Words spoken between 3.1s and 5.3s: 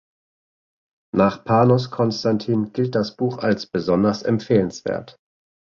Buch als „besonders empfehlenswert“.